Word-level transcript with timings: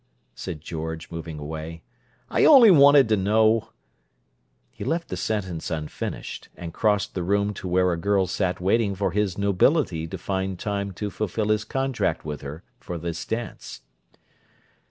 said 0.33 0.61
George, 0.61 1.11
moving 1.11 1.37
away. 1.37 1.83
"I 2.27 2.43
only 2.43 2.71
wanted 2.71 3.07
to 3.09 3.15
know—" 3.15 3.69
He 4.71 4.83
left 4.83 5.09
the 5.09 5.15
sentence 5.15 5.69
unfinished, 5.69 6.49
and 6.57 6.73
crossed 6.73 7.13
the 7.13 7.21
room 7.21 7.53
to 7.53 7.67
where 7.67 7.91
a 7.93 7.97
girl 8.01 8.25
sat 8.25 8.59
waiting 8.59 8.95
for 8.95 9.11
his 9.11 9.37
nobility 9.37 10.07
to 10.07 10.17
find 10.17 10.57
time 10.57 10.91
to 10.93 11.11
fulfil 11.11 11.49
his 11.49 11.63
contract 11.63 12.25
with 12.25 12.41
her 12.41 12.63
for 12.79 12.97
this 12.97 13.23
dance. 13.25 13.81